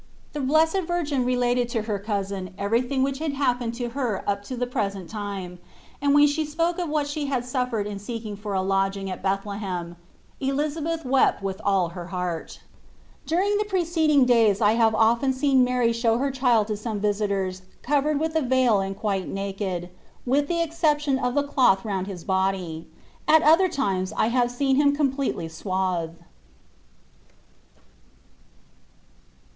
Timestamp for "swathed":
25.51-26.23